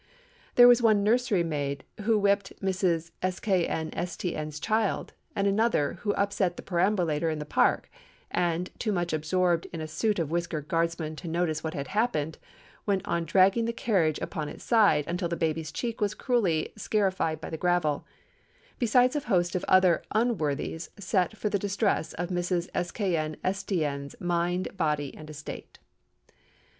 There 0.55 0.67
was 0.67 0.81
one 0.81 1.03
nursery 1.03 1.43
maid 1.43 1.83
who 2.01 2.17
whipped 2.17 2.53
Mrs. 2.59 3.11
S 3.21 3.39
k 3.39 3.67
n 3.67 3.91
s 3.93 4.17
t 4.17 4.35
n's 4.35 4.59
child, 4.59 5.13
and 5.35 5.45
another 5.45 5.99
who 6.01 6.11
upset 6.15 6.57
the 6.57 6.63
perambulator 6.63 7.29
in 7.29 7.37
the 7.37 7.45
park, 7.45 7.87
and, 8.31 8.71
too 8.79 8.91
much 8.91 9.13
absorbed 9.13 9.67
in 9.71 9.79
the 9.79 9.87
suit 9.87 10.17
of 10.17 10.31
a 10.31 10.31
whiskered 10.31 10.67
Guardsman 10.67 11.15
to 11.17 11.27
note 11.27 11.55
what 11.59 11.75
had 11.75 11.89
happened, 11.89 12.39
went 12.87 13.07
on 13.07 13.25
dragging 13.25 13.65
the 13.65 13.73
carriage 13.73 14.17
upon 14.23 14.49
its 14.49 14.63
side 14.63 15.03
until 15.05 15.29
the 15.29 15.37
baby's 15.37 15.71
cheek 15.71 16.01
was 16.01 16.15
cruelly 16.15 16.73
scarified 16.75 17.39
by 17.39 17.51
the 17.51 17.55
gravel—besides 17.57 19.15
a 19.15 19.19
host 19.19 19.53
of 19.53 19.63
other 19.67 20.01
_un_worthies 20.15 20.89
set 20.99 21.37
for 21.37 21.47
the 21.49 21.59
distress 21.59 22.13
of 22.13 22.29
Mrs. 22.29 22.69
S 22.73 22.89
k 22.89 23.15
n 23.17 23.37
s 23.43 23.61
t 23.61 23.85
n's 23.85 24.15
mind, 24.19 24.75
body, 24.75 25.15
and 25.15 25.29
estate. 25.29 25.77